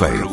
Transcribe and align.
fail. 0.00 0.29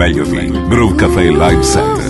meglio 0.00 0.24
di 0.24 0.50
Groove 0.66 0.94
Cafe 0.94 1.28
Live 1.28 1.62
Center. 1.62 2.09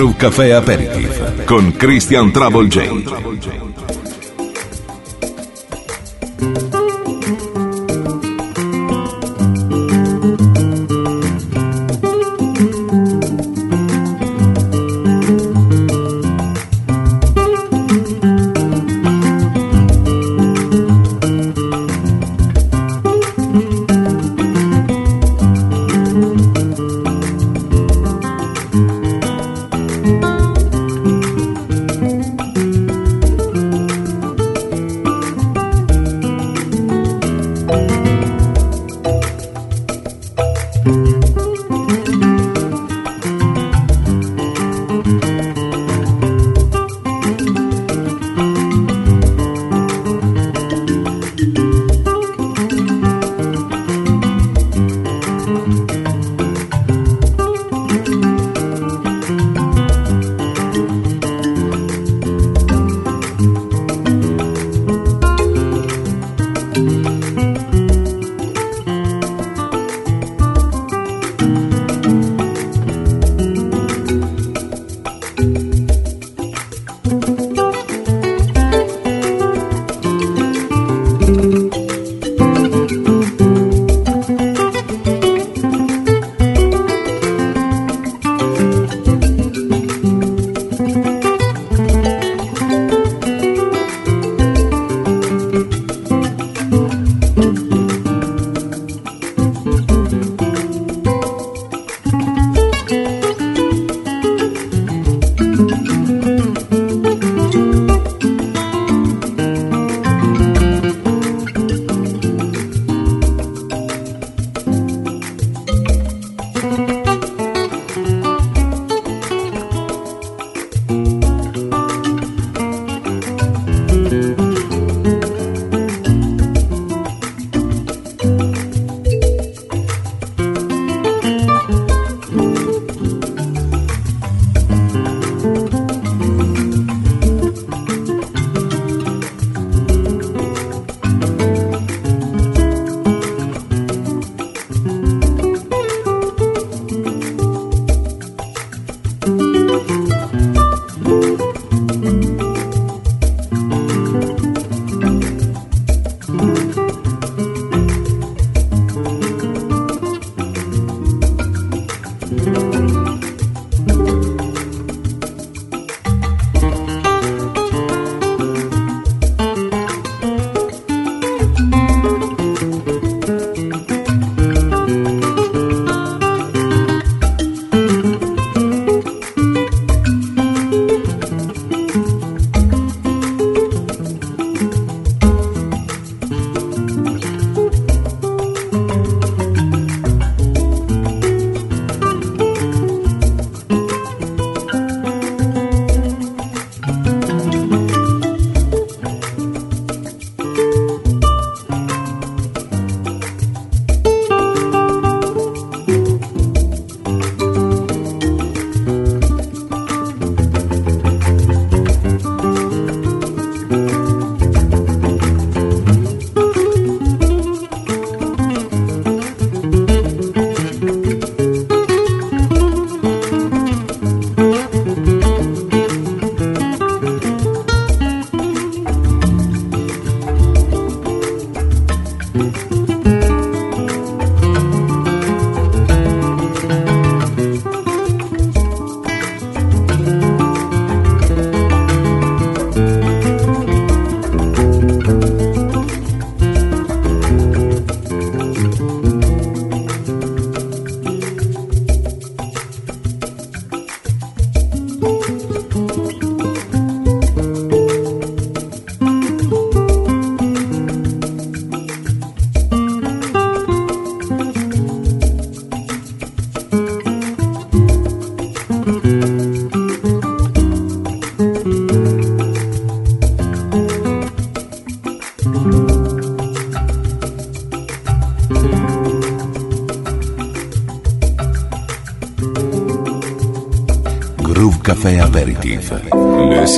Groove 0.00 0.16
Café 0.16 0.54
Aperitif 0.54 1.44
con 1.44 1.72
Christian 1.72 2.32
Trouble 2.32 2.70
J. 2.70 3.29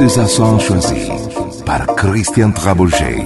ces 0.08 0.16
chansons 0.16 0.58
choisies 0.58 1.10
par 1.64 1.86
Christian 1.94 2.50
Trabouget. 2.50 3.24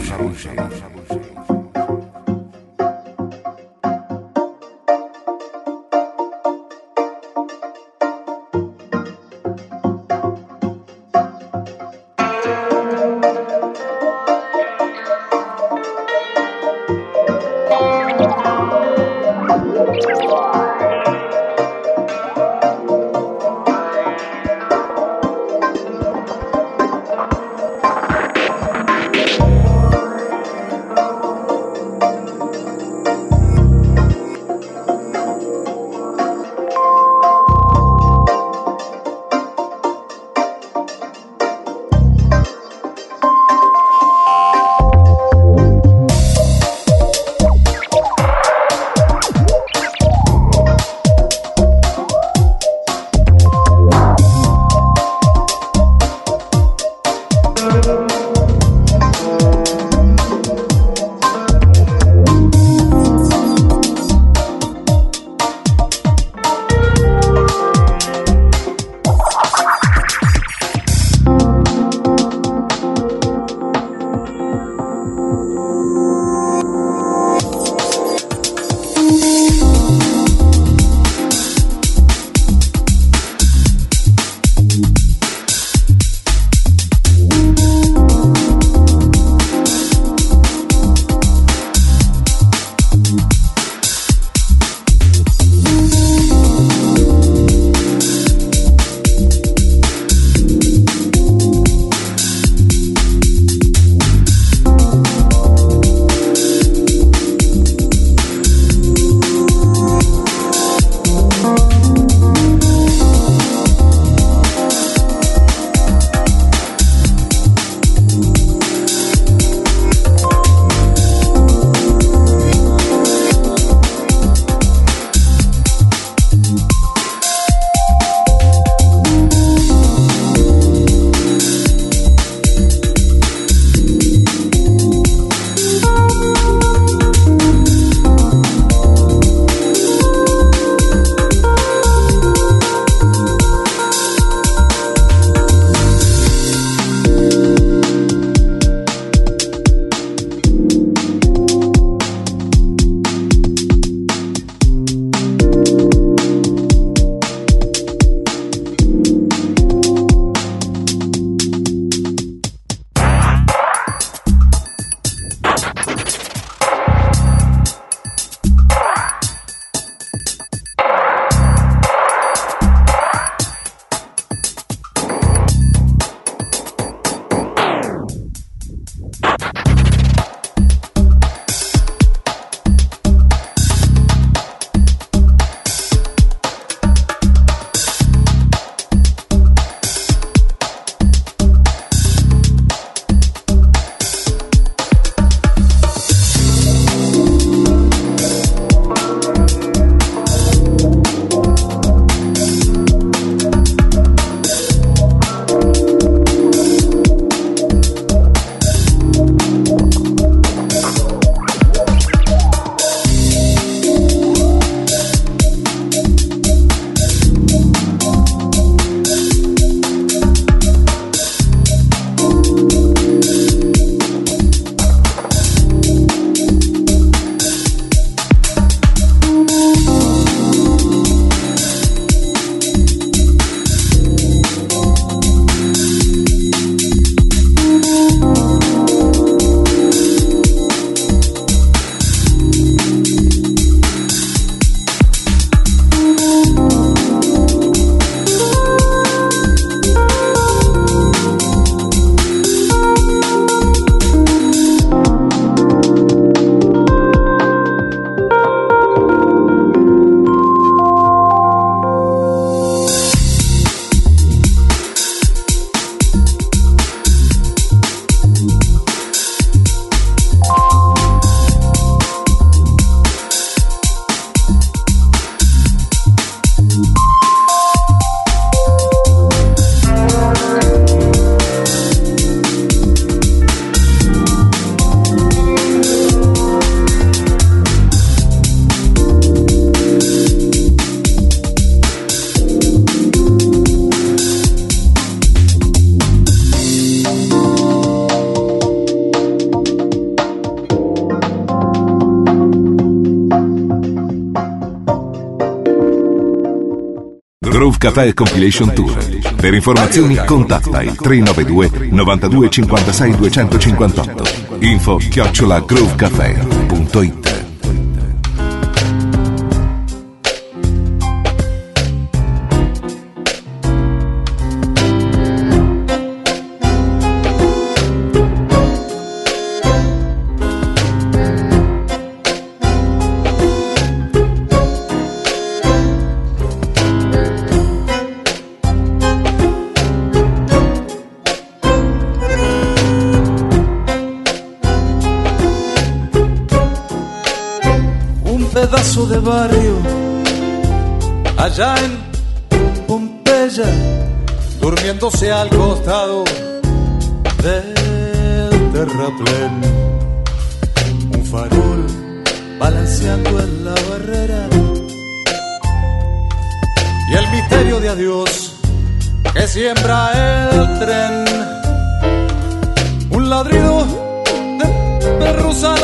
Groove 307.97 308.13
Café 308.13 308.13
Compilation 308.13 308.75
Tour. 308.75 308.95
Per 309.37 309.55
informazioni 309.55 310.17
contatta 310.17 310.83
il 310.83 310.95
392 310.97 311.89
92 311.91 312.51
56 312.51 313.17
258. 313.17 314.25
Info 314.59 314.97
chiocciola 314.97 315.61
groovecafé.it 315.61 317.26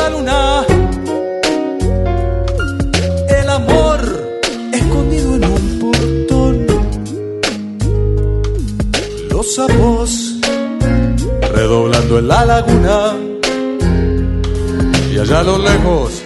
la 0.03 0.09
luna 0.09 0.65
el 3.39 3.49
amor 3.49 3.99
escondido 4.73 5.35
en 5.35 5.43
un 5.45 5.79
portón. 5.79 6.67
Los 9.29 9.55
sapos 9.55 10.09
redoblando 11.53 12.19
en 12.19 12.27
la 12.27 12.45
laguna. 12.45 12.97
Y 15.13 15.19
allá 15.19 15.39
a 15.39 15.43
lo 15.43 15.57
lejos, 15.57 16.21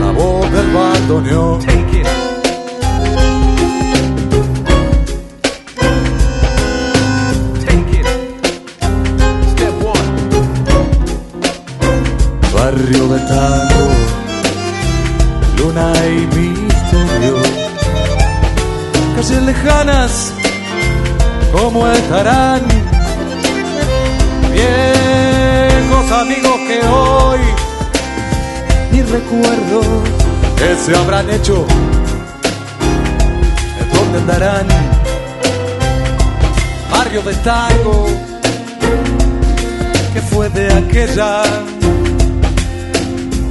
la 0.00 0.10
voz 0.12 0.50
del 0.52 0.68
bandoneón. 0.72 1.73
¿Cómo 22.14 22.18
estarán? 22.18 22.62
Viejos 24.52 26.12
amigos 26.12 26.56
que 26.68 26.86
hoy 26.86 27.40
ni 28.92 29.02
recuerdo 29.02 29.80
que 30.56 30.76
se 30.76 30.96
habrán 30.96 31.28
hecho, 31.30 31.66
¿en 33.80 33.92
dónde 33.92 34.18
andarán? 34.18 34.66
Barrio 36.90 37.22
de 37.22 37.34
tango, 37.34 38.06
que 40.12 40.20
fue 40.20 40.48
de 40.50 40.72
aquella 40.72 41.42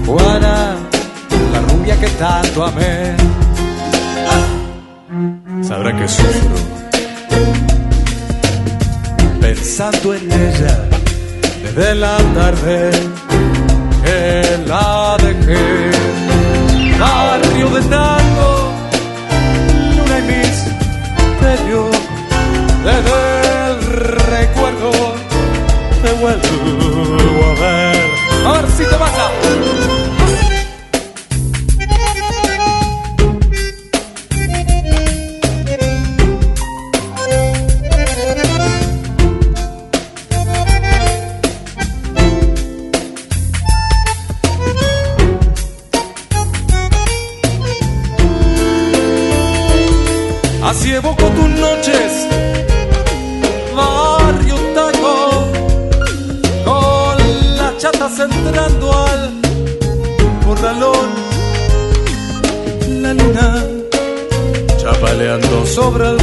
Juana 0.05 0.76
la 1.51 1.59
rubia 1.70 1.99
que 1.99 2.07
tanto 2.07 2.64
amé. 2.64 3.16
Sabrá 5.64 5.97
que 5.97 6.07
sufro 6.07 6.73
pensando 9.76 10.14
en 10.14 10.32
ella 10.32 10.88
desde 11.64 11.96
la 11.96 12.18
tarde 12.36 12.92
que 14.04 14.60
la 14.68 15.18
dejé. 15.18 15.90
Barrio 17.00 17.70
de 17.72 17.82
tango, 17.82 18.72
luna 19.98 20.20
y 20.20 20.24
misterio, 20.32 21.90
desde 22.86 23.18
el 23.72 23.78
recuerdo 24.38 24.92
te 26.04 26.12
vuelvo 26.22 27.44
a 27.44 27.62
ver. 27.62 28.12
A 28.46 28.52
ver 28.62 28.72
si 28.78 28.84
te 28.86 28.96
vas 28.96 29.93
sobre 65.74 66.08
el 66.08 66.23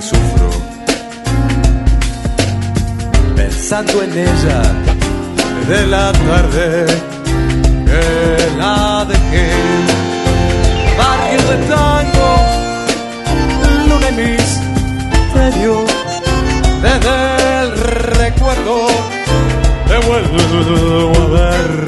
sufro 0.00 0.50
pensando 3.34 4.02
en 4.02 4.12
ella 4.12 4.62
desde 5.66 5.86
la 5.86 6.12
tarde 6.12 6.86
que 7.86 8.56
la 8.56 9.04
dejé. 9.08 9.50
Barrio 10.98 11.42
de 11.50 11.56
tango, 11.74 12.30
luna 13.88 14.08
y 14.08 14.14
misterio, 14.22 15.84
desde 16.82 17.62
el 17.62 17.70
recuerdo 18.16 18.86
te 19.88 19.96
vuelvo 20.06 21.12
a 21.16 21.50
ver. 21.50 21.87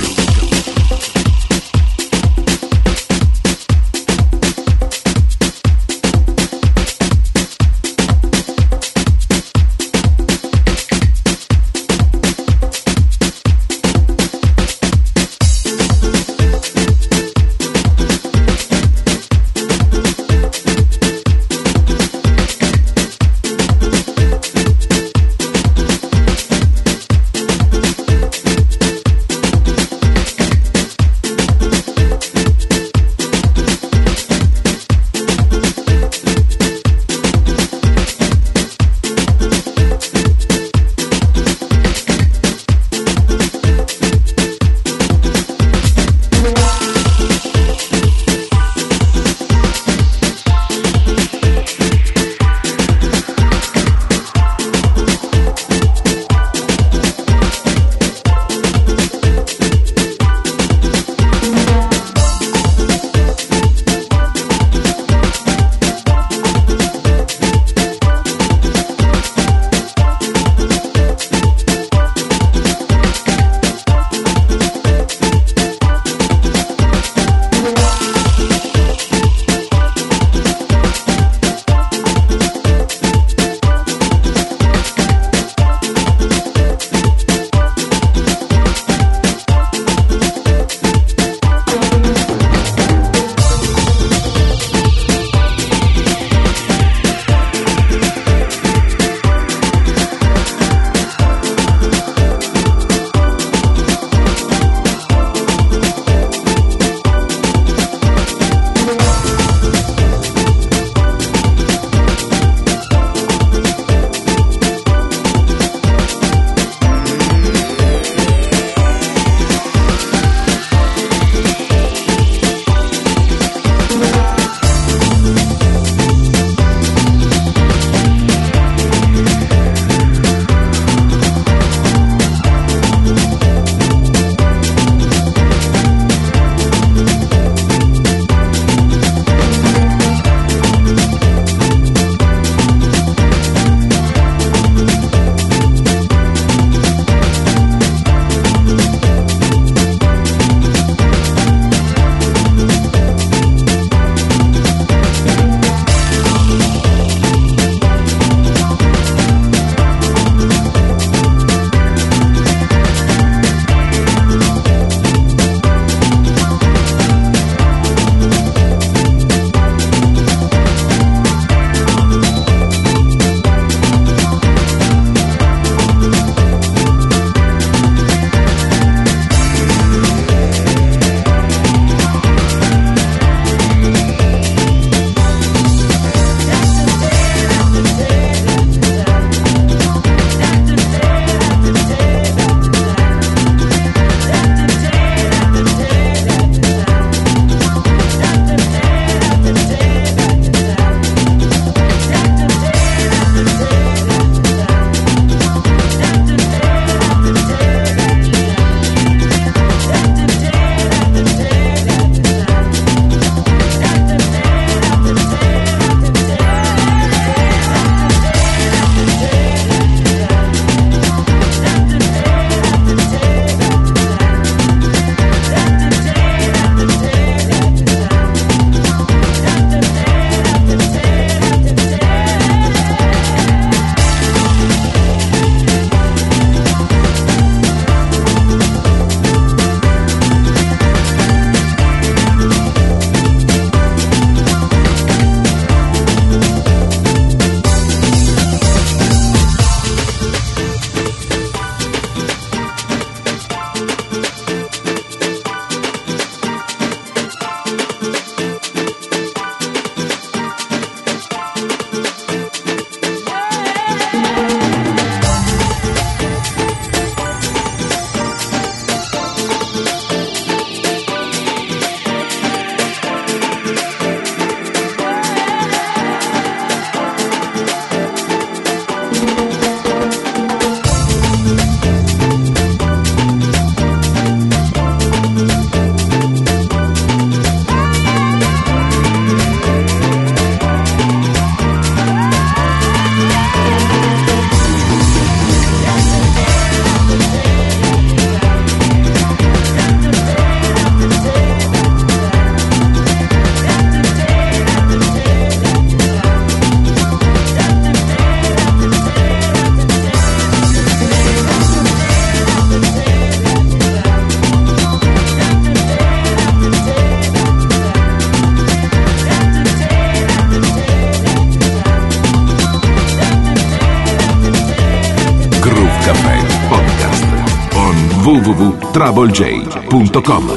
www.troublej.com 329.31 330.47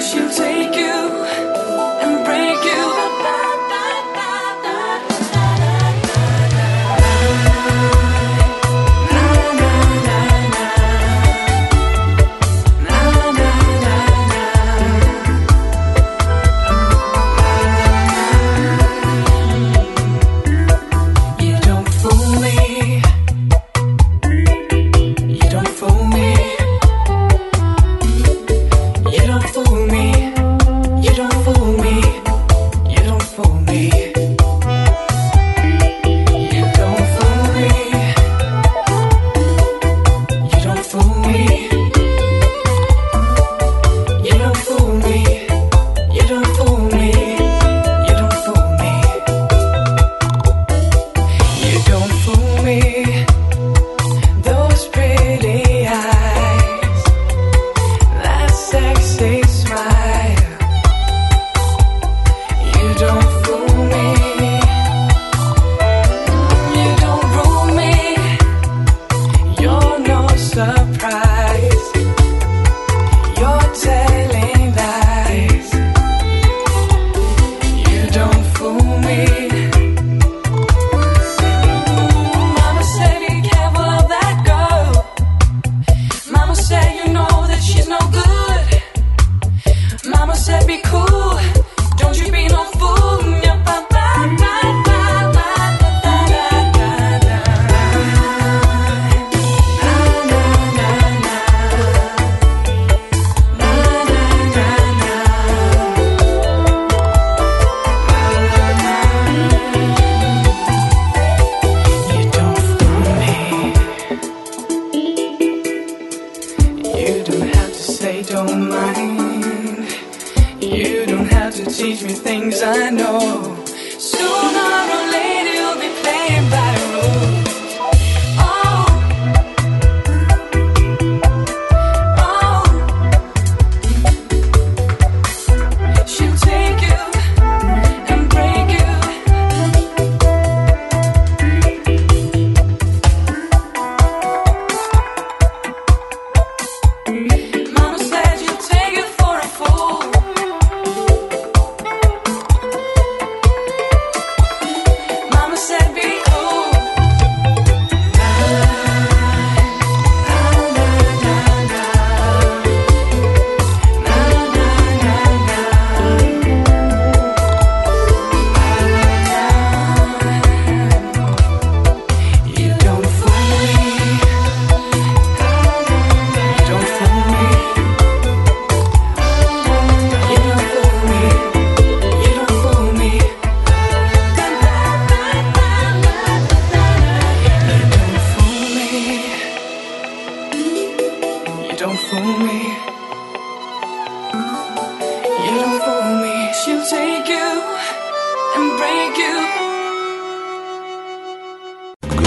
She'll 0.00 0.30
take 0.30 0.76
you 0.76 1.55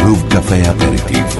جروب 0.10 0.30
كافيه 0.34 0.76
اريتيف 0.88 1.40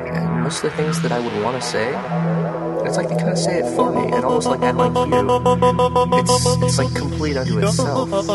and 0.00 0.42
most 0.42 0.64
of 0.64 0.70
the 0.70 0.76
things 0.76 1.00
that 1.02 1.12
I 1.12 1.20
would 1.20 1.42
want 1.42 1.60
to 1.60 1.66
say, 1.66 1.88
it's 2.86 2.96
like 2.96 3.08
they 3.08 3.16
kind 3.16 3.30
of 3.30 3.38
say 3.38 3.60
it 3.60 3.66
for 3.76 3.90
me, 3.92 4.12
and 4.12 4.24
almost 4.24 4.46
like 4.46 4.60
I 4.62 4.70
like 4.72 4.94
you. 4.94 5.04
It's 6.20 6.46
it's 6.62 6.78
like 6.78 6.94
complete 6.94 7.36
unto 7.36 7.58
itself. 7.58 8.10
So 8.10 8.24
I'm 8.26 8.34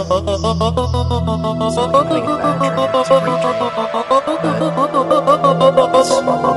it's 5.99 6.48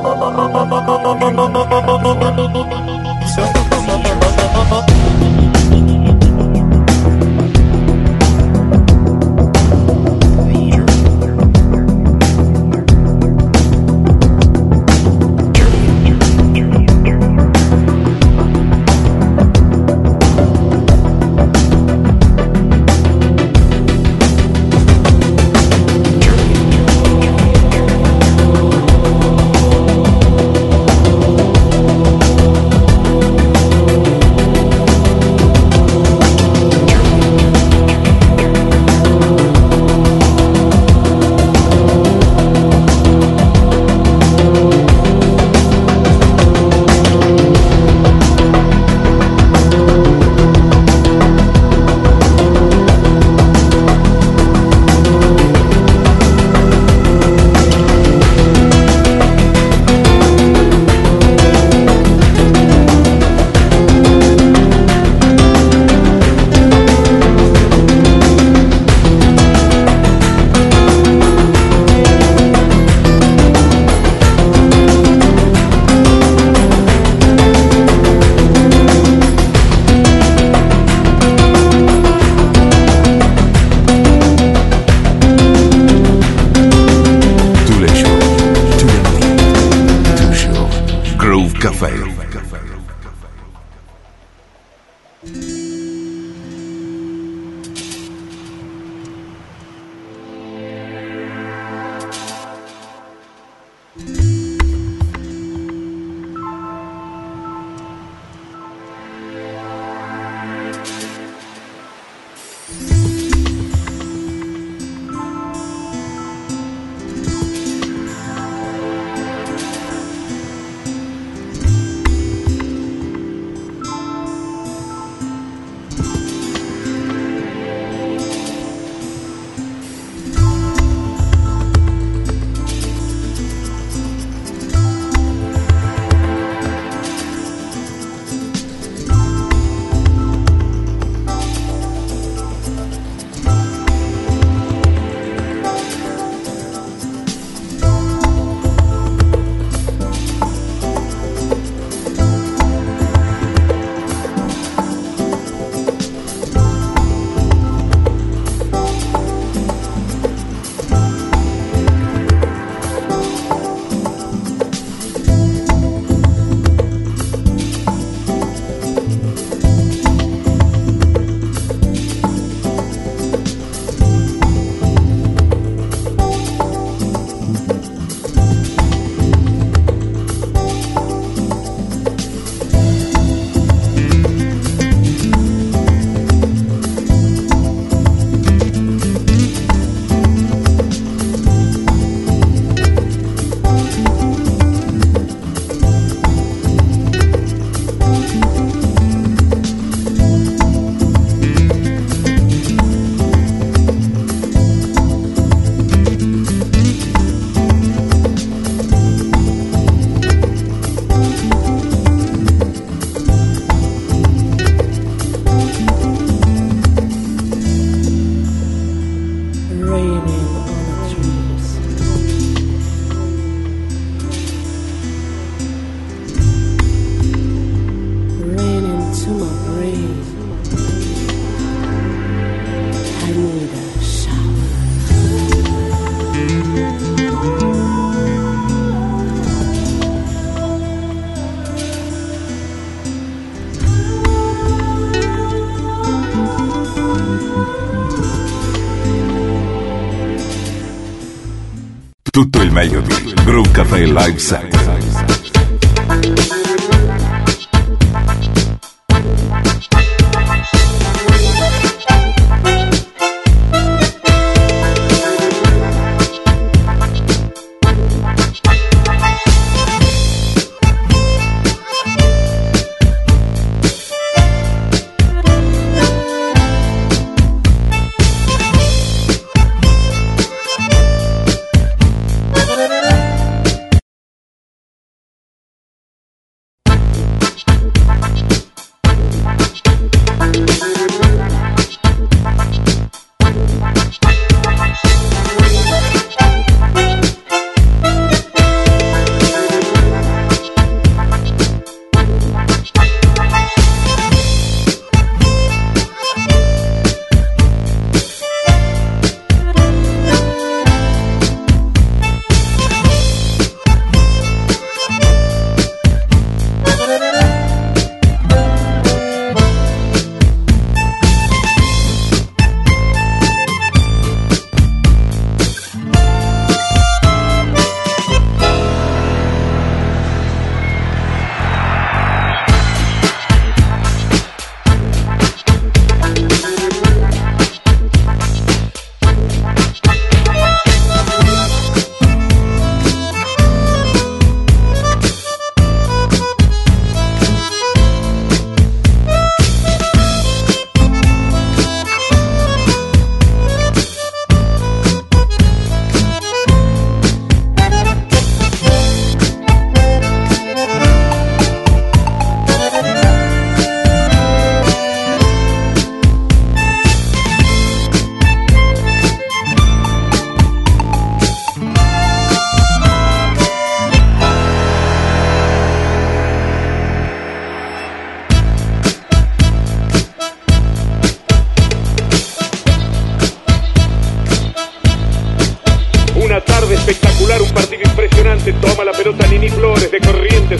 Periodo. 253.01 253.43
Groove 253.43 253.71
Cafe 253.71 254.05
Live 254.05 254.39
Set. 254.39 254.72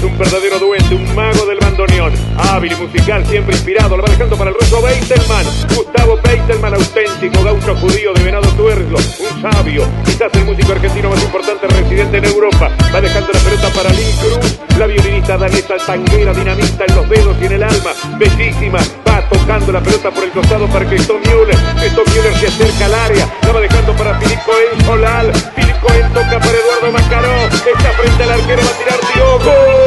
Un 0.04 0.18
verdadero 0.18 0.60
duende, 0.60 0.96
un 0.96 1.16
mago 1.16 1.46
del 1.46 1.60
bandoneón. 1.60 2.12
Hábil 2.38 2.72
y 2.72 2.76
musical, 2.76 3.26
siempre 3.26 3.56
inspirado, 3.56 3.96
lo 3.96 4.04
va 4.04 4.10
dejando 4.10 4.36
para 4.36 4.50
el 4.50 4.56
ruso 4.56 4.82
Beitelman. 4.82 5.46
Gustavo 5.76 6.20
Beitelman, 6.24 6.74
auténtico 6.74 7.44
gaucho 7.44 7.76
judío 7.76 8.14
de 8.14 8.24
Venado 8.24 8.50
Tuerlo, 8.50 8.98
un 8.98 9.42
sabio, 9.42 9.88
quizás 10.06 10.32
el 10.34 10.46
músico 10.46 10.72
argentino 10.72 11.10
más 11.10 11.22
importante 11.22 11.68
residente 11.68 12.18
en 12.18 12.26
Europa. 12.26 12.72
Va 12.94 13.02
dejando 13.02 13.32
la 13.32 13.40
pelota 13.40 13.70
para 13.70 13.90
Lynn 13.92 14.18
Cruz, 14.18 14.60
la 14.78 14.88
violinista 14.88 15.38
danesa 15.38 15.76
tanguera, 15.86 16.34
dinamista 16.34 16.86
en 16.88 16.96
los 16.96 17.10
dedos 17.10 17.38
y 17.42 17.46
en 17.46 17.52
el 17.54 17.64
alma, 17.64 17.92
bellísima. 18.18 18.80
Va 19.08 19.30
tocando 19.30 19.72
la 19.72 19.82
pelota 19.82 20.12
por 20.12 20.24
el 20.24 20.32
costado 20.32 20.68
para 20.68 20.86
Tom 20.86 21.22
Müller, 21.22 21.58
Tom 21.96 22.06
Müller 22.14 22.36
se 22.40 22.48
acerca 22.48 22.86
al 22.86 22.94
área, 22.96 23.30
la 23.44 23.52
va 23.52 23.60
dejando 23.62 23.94
para 23.94 24.20
Filip 24.20 24.40
Cohen 24.44 24.86
Solal. 24.86 25.32
Filip 25.56 25.80
Cohen 25.82 26.14
toca 26.14 26.40
para 26.40 26.58
Eduardo 26.58 26.92
Macaró, 26.92 27.46
está 27.46 27.92
frente 27.92 28.24
al 28.24 28.32
arquero, 28.32 28.62
va 28.64 28.70
a 28.70 28.78
tirar 28.78 29.13
your 29.16 29.40
go. 29.40 29.83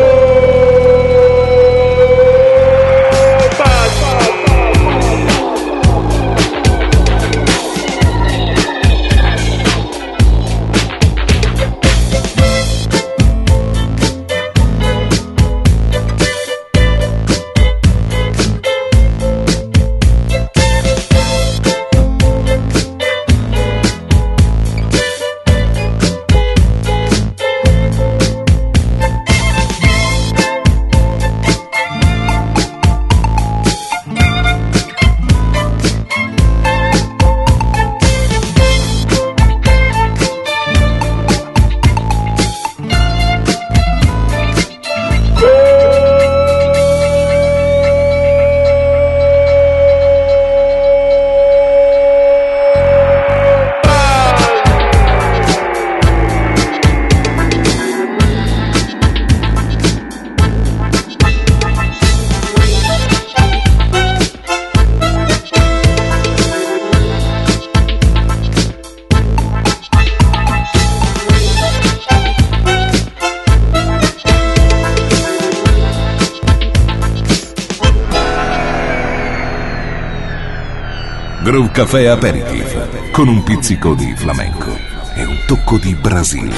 Café 81.77 82.09
Aperitif 82.09 83.11
con 83.13 83.29
un 83.29 83.43
pizzico 83.43 83.93
di 83.93 84.11
flamenco 84.17 84.75
e 85.15 85.25
un 85.25 85.39
tocco 85.47 85.77
di 85.77 85.95
Brasile. 85.95 86.55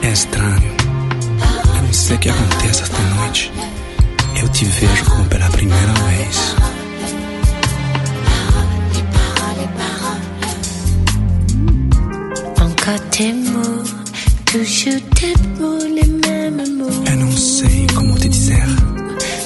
É 0.00 0.08
estranho. 0.10 0.74
Eu 1.76 1.82
não 1.82 1.92
sei 1.92 2.16
o 2.16 2.18
que 2.18 2.30
acontece 2.30 2.82
esta 2.82 3.02
noite. 3.16 3.52
Eu 4.40 4.48
te 4.48 4.64
vejo 4.64 5.04
como 5.04 5.26
pela 5.26 5.50
primeira 5.50 5.92
vez. 5.92 6.56
Encore 12.58 13.00
tes 13.10 13.34
mots, 13.50 13.94
toujours 14.46 15.02
tes 15.14 15.36
mots, 15.58 15.84
les 15.84 16.08
mêmes 16.08 16.70
mots. 16.70 17.10
Eu 17.10 17.16
não 17.18 17.32
sei 17.36 17.86
como 17.94 18.18
te 18.18 18.30
dizer, 18.30 18.64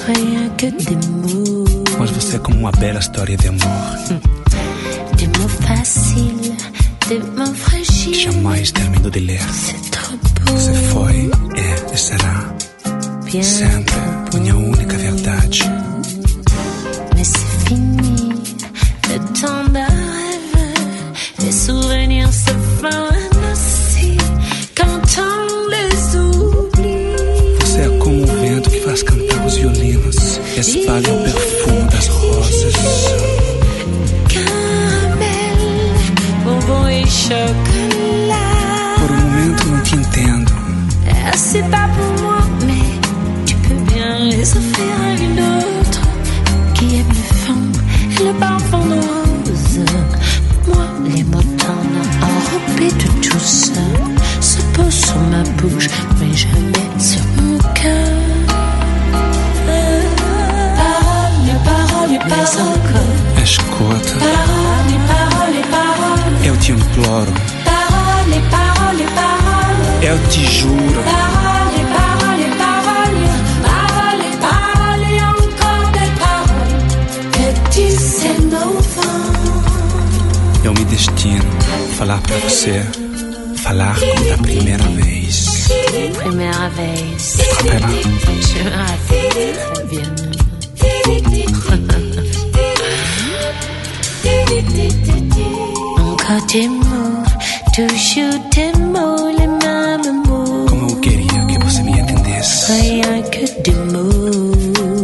Rien 0.06 0.50
que 0.56 0.70
des 0.70 1.08
mots, 1.08 1.23
mas 1.98 2.10
você 2.10 2.36
é 2.36 2.38
como 2.38 2.58
uma 2.58 2.72
bela 2.72 2.98
história 2.98 3.36
de 3.36 3.48
amor 3.48 3.60
des 5.16 5.28
mots 5.38 5.54
faciles, 5.66 6.52
des 7.08 7.20
mots 7.36 7.50
que 7.50 7.56
fragiles. 7.56 8.22
jamais 8.22 8.72
termino 8.72 9.10
de 9.10 9.20
ler. 9.20 9.40
Você 10.46 10.74
foi, 10.92 11.30
é 11.56 11.94
e 11.94 11.98
será 11.98 12.54
sempre 13.42 13.94
minha 14.40 14.56
única 14.56 14.96
verdade. 14.96 15.62
Escuta, 63.92 64.18
Parole, 64.18 64.96
parole, 65.08 65.60
parole, 65.70 66.46
eu 66.46 66.56
te 66.56 66.72
imploro, 66.72 67.32
parole, 67.64 68.40
parole, 68.50 69.04
parole. 69.14 70.06
eu 70.06 70.18
te 70.28 70.42
juro. 70.46 71.02
Parole, 71.04 71.80
parole, 71.96 72.46
parole, 72.62 73.24
parole, 73.68 74.28
parole, 74.40 75.12
encore 75.20 75.88
des 75.92 76.10
paroles 76.22 76.84
que 77.34 77.46
tu 77.72 77.86
sais 77.98 78.38
no 78.40 78.66
vent. 78.94 80.64
Eu 80.64 80.72
me 80.72 80.84
destino 80.86 81.44
a 81.74 81.94
falar 81.96 82.20
pra 82.22 82.36
você, 82.38 82.82
falar 83.56 83.96
como 84.00 84.24
da 84.30 84.38
primeira 84.38 84.84
vez. 84.84 85.68
Première 86.22 86.70
vez, 86.70 87.36
Rappela, 87.52 87.88
je 88.40 88.62
me 88.62 88.70
rappelle 88.70 89.52
très 89.74 89.84
bien. 89.90 90.14
Como 100.68 100.90
eu 100.90 100.96
queria 101.00 101.44
que 101.46 101.58
você 101.58 101.82
me 101.82 101.98
entendesse. 101.98 102.72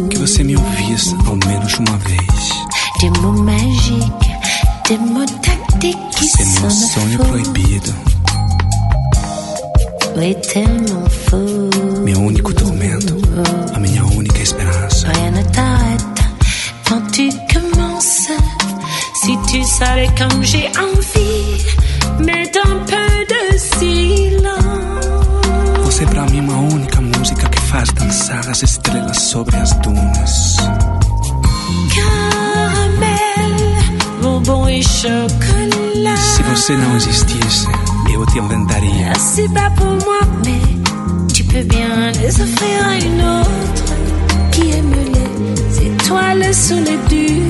Que 0.09 0.17
você 0.17 0.43
me 0.45 0.55
ouvisse 0.55 1.13
ao 1.25 1.35
menos 1.35 1.73
uma 1.79 1.97
vez. 1.97 2.49
Esse 6.21 6.41
é 6.41 6.45
meu 6.61 6.71
sonho 6.71 7.19
proibido. 7.19 7.93
É 10.15 10.33
tellement 10.33 11.09
faux. 11.09 11.40
Comme 20.21 20.43
j'ai 20.43 20.69
envie, 20.77 21.65
mais 22.19 22.49
d'un 22.53 22.75
peu 22.85 23.25
de 23.33 23.57
silence. 23.57 24.51
Você 25.85 26.03
é 26.03 26.07
pra 26.07 26.25
mim 26.27 26.41
uma 26.41 26.57
única 26.57 27.01
música 27.01 27.49
que 27.49 27.61
faz 27.61 27.89
dançar 27.93 28.47
as 28.49 28.61
estrelas 28.61 29.17
sobre 29.17 29.55
as 29.55 29.73
dunas. 29.79 30.57
Caramel, 31.95 33.55
bonbon 34.21 34.69
et 34.69 34.83
chocolat. 34.83 36.17
Se 36.17 36.43
você 36.43 36.77
não 36.77 36.95
existisse, 36.95 37.67
eu 38.13 38.25
te 38.27 38.39
inventaria. 38.39 39.13
C'est 39.17 39.51
pas 39.53 39.71
pour 39.71 39.95
moi, 40.05 40.19
mais 40.45 40.61
tu 41.33 41.43
peux 41.45 41.63
bien 41.63 42.11
les 42.21 42.39
offrir 42.39 42.85
à 42.85 42.95
une 42.97 43.21
autre 43.39 43.93
qui 44.51 44.71
aime 44.71 44.93
les 44.93 45.87
étoiles 45.87 46.53
sous 46.53 46.75
les 46.75 46.97
dunes. 47.09 47.40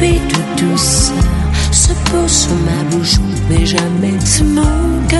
bébé 0.00 0.18
de 0.18 0.60
douce 0.60 1.12
se 1.72 1.92
pôs 2.10 2.28
sur 2.28 2.54
ma 2.66 2.82
bouche, 2.90 3.16
mais 3.48 3.66
jamais 3.66 4.18
ce 4.24 4.42
mot. 4.42 4.62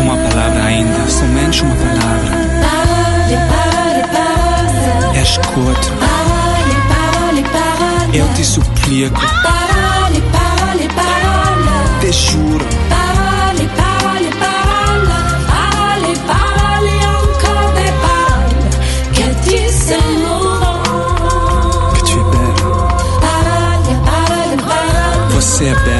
Uma 0.03 0.17
palavra 0.29 0.65
ainda, 0.65 1.07
somente 1.09 1.63
uma 1.63 1.75
palavra. 1.75 2.31
Pare, 2.65 3.37
pare, 3.51 4.03
pare. 4.15 5.21
Escuta. 5.21 5.89
Pare, 6.05 6.75
pare, 6.93 7.43
pare. 7.55 8.19
Eu 8.19 8.27
te 8.35 8.45
suplico. 8.45 9.21
Pare, 9.21 10.21
pare, 10.33 10.89
pare. 10.99 12.01
Te 12.01 12.13
juro. 12.13 12.65
Pare, 12.89 13.10
accept 25.61 25.85
that. 25.85 26.00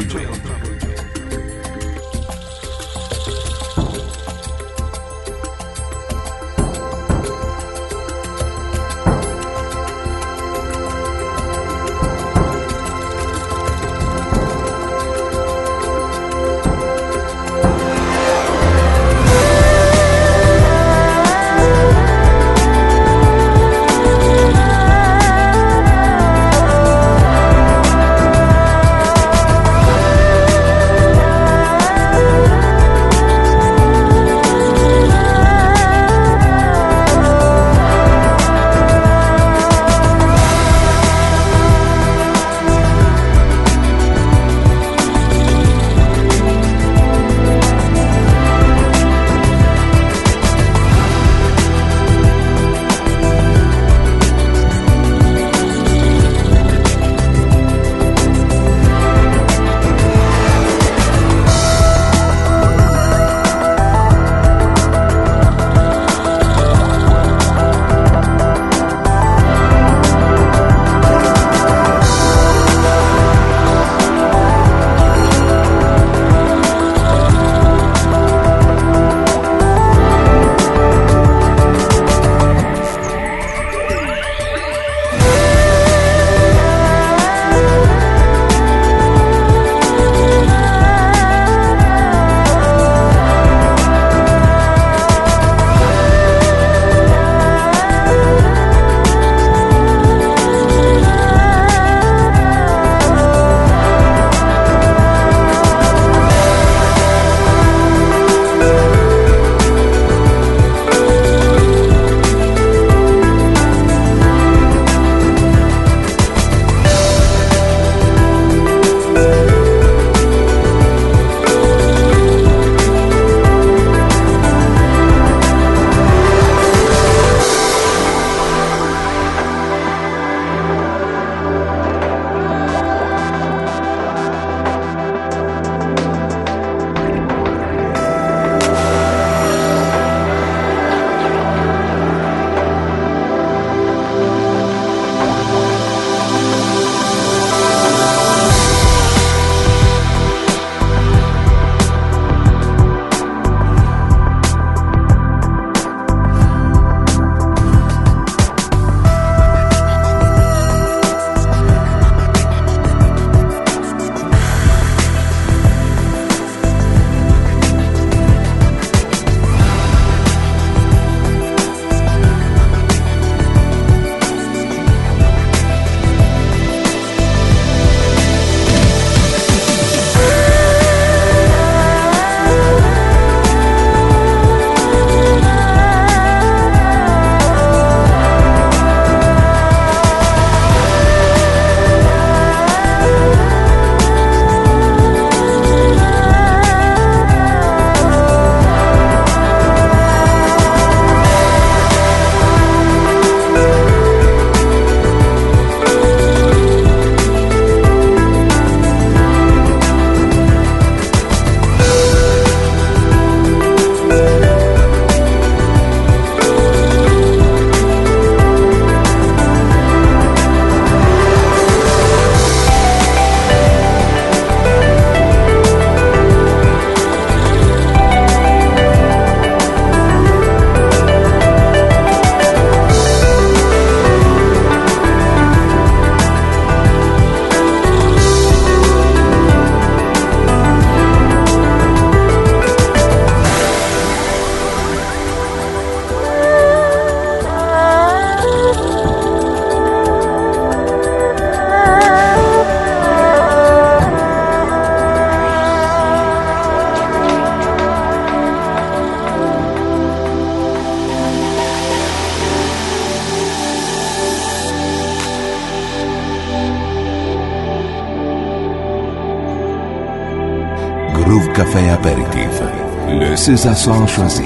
ces 273.41 273.65
accents 273.65 274.05
choisis 274.05 274.45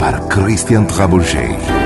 par 0.00 0.26
Christian 0.28 0.84
Trabouget. 0.84 1.85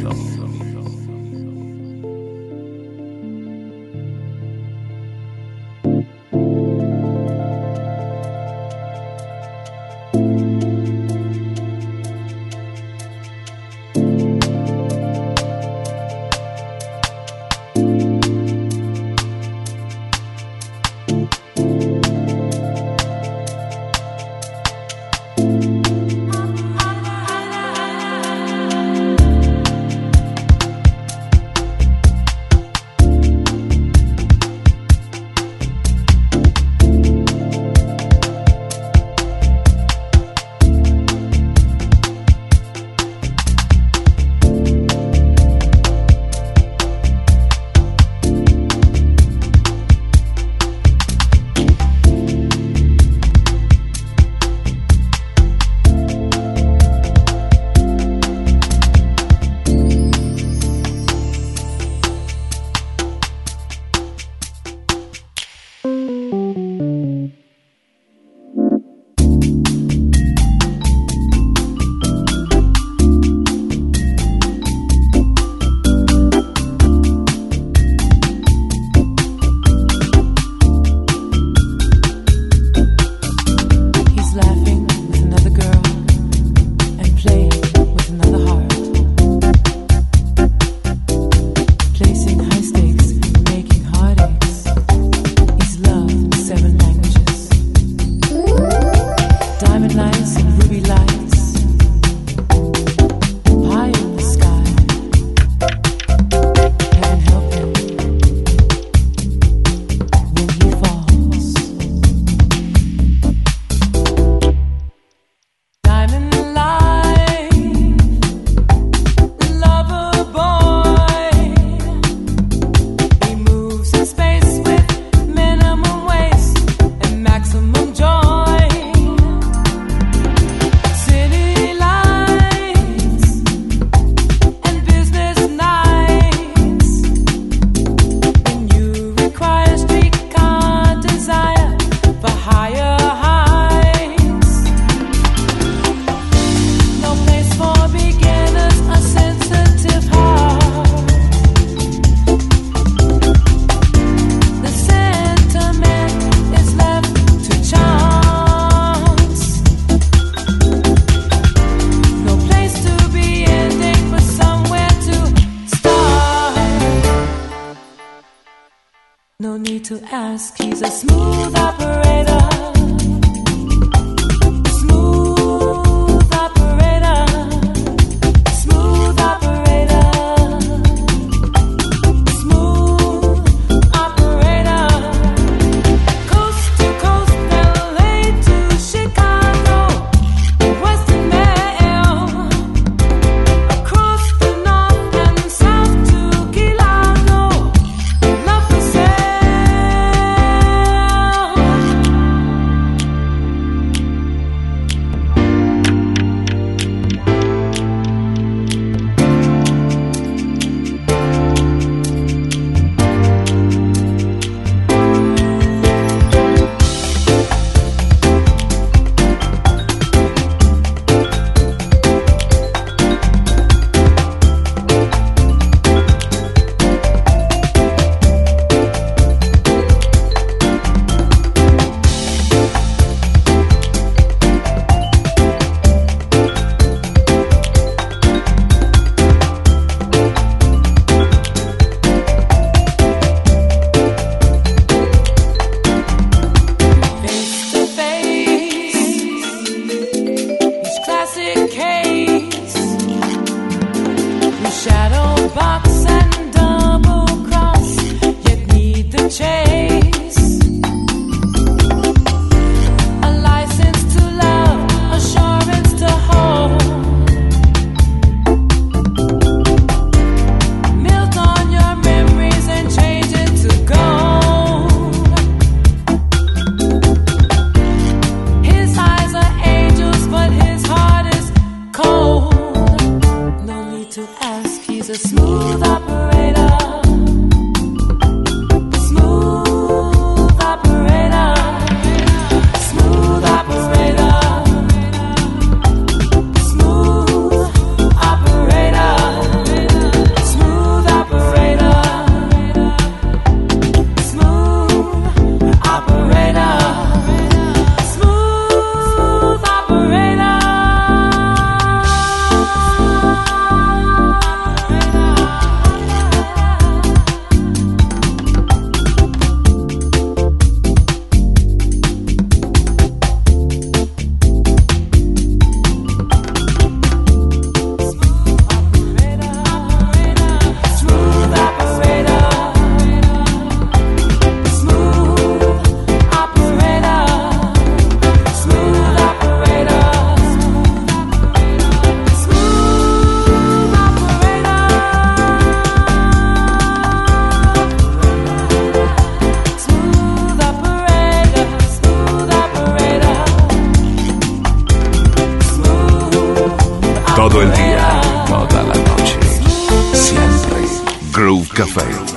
Café. 361.81 362.30